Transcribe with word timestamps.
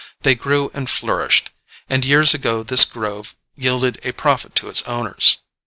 They 0.21 0.33
grew 0.33 0.71
and 0.73 0.89
flourished, 0.89 1.51
and 1.87 2.03
years 2.03 2.33
ago 2.33 2.63
this 2.63 2.85
grove 2.85 3.35
yielded 3.55 3.99
a 4.03 4.13
profit 4.13 4.55
to 4.55 4.67
its 4.67 4.81
owners. 4.87 5.37